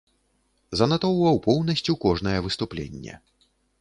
Занатоўваў 0.79 1.37
поўнасцю 1.47 1.95
кожнае 2.07 2.37
выступленне. 2.47 3.13